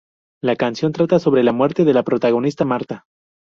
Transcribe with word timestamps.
La 0.41 0.55
canción 0.55 0.93
trata 0.93 1.19
sobre 1.19 1.43
la 1.43 1.53
muerte 1.53 1.85
de 1.85 1.93
la 1.93 2.01
protagonista, 2.01 2.65
Marta. 2.65 3.05